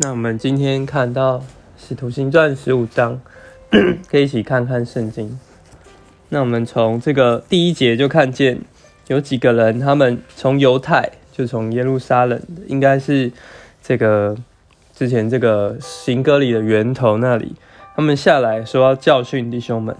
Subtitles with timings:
[0.00, 1.38] 那我们今天看到
[1.76, 3.20] 《使徒行传》十五章，
[4.08, 5.40] 可以一起看看圣经。
[6.28, 8.60] 那我们从这个第一节就看见
[9.08, 13.32] 有几个人，他们从犹太，就从耶路撒冷，应该是
[13.82, 14.36] 这个
[14.94, 17.56] 之前这个行歌礼的源头那里，
[17.96, 19.96] 他们下来说要教训弟兄们，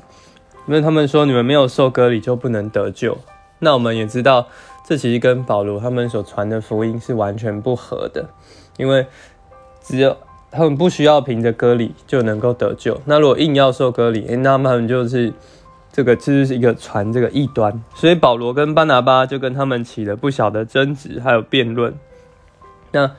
[0.69, 3.19] 因为他们说你们没有受割礼就不能得救。
[3.59, 4.47] 那我们也知道，
[4.87, 8.29] 这其实跟保罗他们所传的福音是完全不合的，
[8.77, 9.05] 因为。
[9.89, 10.15] 只有
[10.51, 13.01] 他们不需要凭着割礼就能够得救。
[13.07, 15.33] 那如果硬要受割礼，那他们就是
[15.91, 17.83] 这个其实是一个传这个异端。
[17.95, 21.95] 所以保罗跟班拿巴就跟他们起了不小的争执，还有辩论。
[22.93, 23.11] 那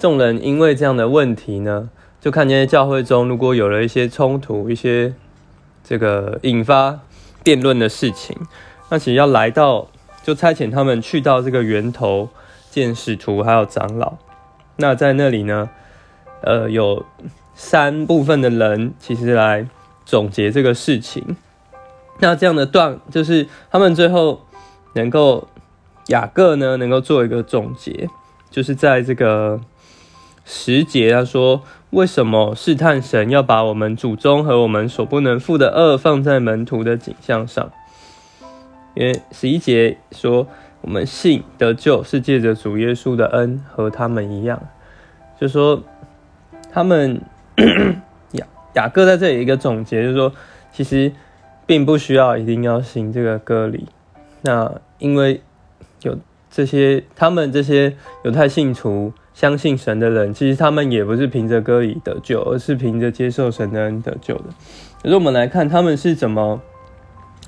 [0.00, 1.88] 众人因为这样的问题呢，
[2.20, 5.14] 就看见教会中如果有了一些冲突、一些
[5.84, 6.98] 这个引发
[7.44, 8.36] 辩论的事情，
[8.90, 9.86] 那其实要来到
[10.24, 12.28] 就差遣他们去到这个源头
[12.68, 14.14] 见使徒还有长老。
[14.76, 15.70] 那在那里呢？
[16.46, 17.04] 呃，有
[17.56, 19.66] 三部分的人其实来
[20.04, 21.36] 总结这个事情。
[22.20, 24.42] 那这样的段就是他们最后
[24.94, 25.48] 能够
[26.06, 28.08] 雅各呢能够做一个总结，
[28.48, 29.60] 就是在这个
[30.44, 37.72] 十节他说，为什么试探神要把我们祖宗和我们所不能负的恶放在门徒的景象上？
[38.94, 40.46] 因为十一节说，
[40.82, 44.62] 我们信得救是借着主耶稣的恩，和他们一样，
[45.40, 45.82] 就说。
[46.76, 47.22] 他们
[48.36, 50.30] 雅雅各在这里一个总结，就是说，
[50.74, 51.10] 其实
[51.64, 53.88] 并不需要一定要行这个割礼。
[54.42, 55.40] 那因为
[56.02, 56.18] 有
[56.50, 64.44] 这些，他们这些犹太信徒相信神的人，其实他们也不是凭着割礼得救，而是凭着接受神的恩得救的。
[65.02, 66.60] 可是我们来看他们是怎么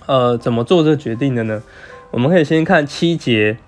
[0.07, 1.63] 呃怎么做这决定的呢？
[2.13, 3.59] 我们可以先看七节，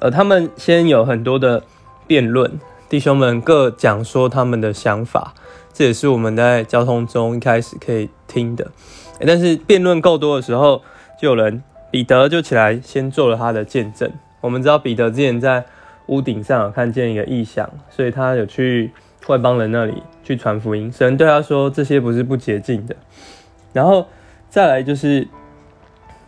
[0.00, 1.62] 呃，他们先有很多的
[2.08, 2.58] 辩论。
[2.88, 5.34] 弟兄们各讲说他们的想法，
[5.74, 8.70] 这也是我们在交通中一开始可以听的。
[9.20, 10.80] 但是辩论够多的时候，
[11.20, 14.10] 就有人彼得就起来先做了他的见证。
[14.40, 15.66] 我们知道彼得之前在
[16.06, 18.90] 屋顶上有看见一个异象，所以他有去
[19.26, 20.90] 外邦人那里去传福音。
[20.90, 22.96] 神对他说：“这些不是不洁净的。”
[23.74, 24.06] 然后
[24.48, 25.28] 再来就是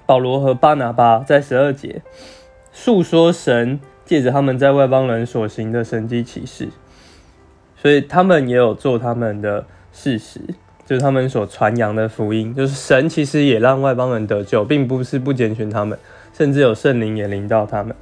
[0.04, 2.02] 保罗和巴拿巴在十二节
[2.70, 3.80] 诉说神。
[4.10, 6.68] 借着他们在外邦人所行的神迹启示，
[7.80, 10.40] 所以他们也有做他们的事实，
[10.84, 15.96] 就是他们所传扬的福音，就是神其实也让外邦人得救，并不是不拣选他们，
[16.36, 17.94] 甚至有圣灵也临到他们。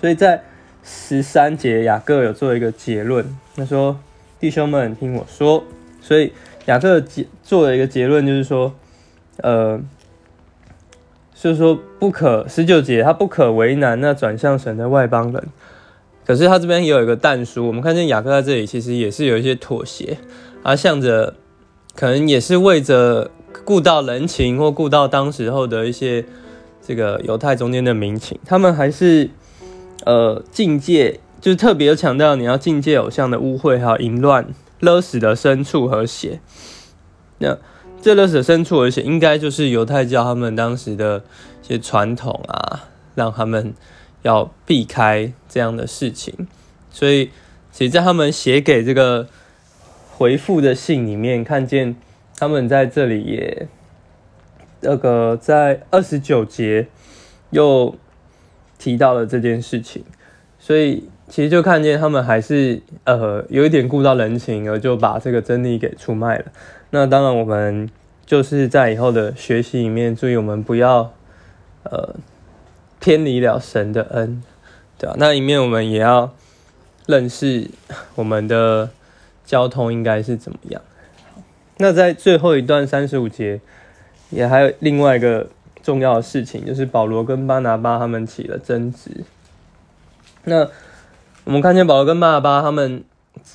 [0.00, 0.42] 所以在
[0.82, 3.24] 十三节雅各有做一个结论，
[3.54, 4.00] 他说
[4.40, 5.62] ：“弟兄们，听我说。”
[6.02, 6.32] 所以
[6.64, 8.74] 雅各结做了一个结论，就是说，
[9.36, 9.80] 呃。
[11.38, 15.48] 就是说不可十九节，他不可为难那转向神的外邦人。
[16.24, 20.18] 可是他这边也有一个但书，我们看见雅各在这里其实也是有一些妥协，
[20.62, 21.34] 啊，向着
[21.94, 23.30] 可能也是为着
[23.64, 26.24] 顾到人情或顾到当时候的一些
[26.82, 29.30] 这个犹太中间的民情，他们还是
[30.04, 34.48] 呃境界，就是特别强调你要境界偶像的污秽，还有淫乱、
[34.80, 36.40] 勒死的牲畜和血。
[37.38, 37.56] 那。
[38.06, 41.24] 这勒死牲畜，而且应该就是犹太教他们当时的
[41.64, 42.84] 一些传统啊，
[43.16, 43.74] 让他们
[44.22, 46.46] 要避开这样的事情。
[46.88, 47.32] 所以，
[47.72, 49.26] 其实在他们写给这个
[50.12, 51.96] 回复的信里面，看见
[52.38, 53.66] 他们在这里也
[54.82, 56.86] 那个在二十九节
[57.50, 57.96] 又
[58.78, 60.04] 提到了这件事情。
[60.60, 66.44] 所以，其实就看见他们还是呃有一点顾到人情，而就把这个真理给出卖了。
[66.90, 67.90] 那当然，我们
[68.24, 71.12] 就是在以后的学习里面注意，我们不要
[71.82, 72.14] 呃
[73.00, 74.42] 偏离了神的恩，
[74.98, 75.16] 对吧？
[75.18, 76.32] 那一面我们也要
[77.06, 77.68] 认识
[78.14, 78.90] 我们的
[79.44, 80.80] 交通应该是怎么样。
[81.78, 83.60] 那在最后一段三十五节，
[84.30, 85.48] 也还有另外一个
[85.82, 89.24] 重要的事情，就是保罗跟巴拿巴他们起了争执。
[90.44, 90.68] 那
[91.46, 93.02] 我们看见保罗跟巴拿巴他们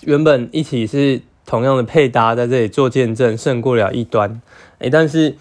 [0.01, 1.21] 原本一起是。
[1.43, 4.41] 同样的配搭在这里做见证，胜过了一端。
[4.79, 5.35] 诶，但是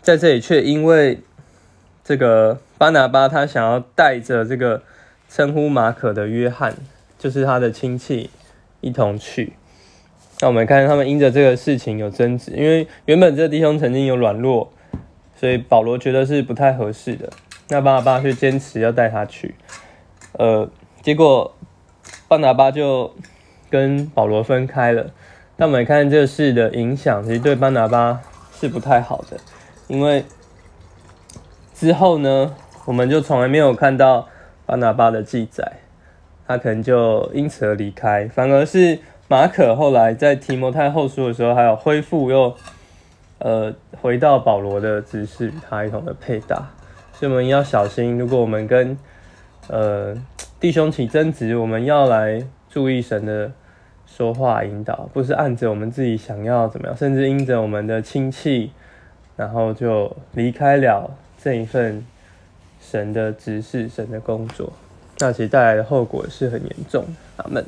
[0.00, 1.20] 在这里却因为
[2.02, 4.82] 这个巴拿巴他想要带着这个
[5.28, 6.74] 称呼马可的约翰，
[7.16, 8.28] 就是他的亲戚
[8.80, 9.52] 一同去。
[10.40, 14.72] 那我们看他们因着这个事情有争执，因为原本这弟兄曾经有软弱，
[15.36, 17.30] 所以保罗觉得是不太合适的。
[17.68, 19.54] 那巴拿巴却坚持要带他去，
[20.32, 20.68] 呃，
[21.02, 21.54] 结果
[22.32, 23.14] 巴拿巴就
[23.68, 25.10] 跟保罗分开了。
[25.56, 28.22] 那我们看这事的影响，其实对巴拿巴
[28.58, 29.36] 是不太好的，
[29.86, 30.24] 因为
[31.74, 32.54] 之后呢，
[32.86, 34.26] 我们就从来没有看到
[34.64, 35.80] 巴拿巴的记载，
[36.48, 38.98] 他可能就因此而离开，反而是
[39.28, 42.56] 马可后来在提摩太后书的时候，还有恢复又
[43.40, 43.70] 呃
[44.00, 46.70] 回到保罗的指示与他一同的配搭，
[47.12, 48.96] 所以我们要小心，如果我们跟
[49.68, 50.16] 呃
[50.62, 53.50] 弟兄起争执，我们要来注意神的
[54.06, 58.70] 说话引导，不是按着我们自己想要怎么样，甚至因着我们的亲戚，
[59.36, 62.06] 然后就离开了这一份
[62.80, 64.72] 神的指示、神的工作，
[65.18, 67.42] 那其实带来的后果是很严重的。
[67.42, 67.64] 阿门。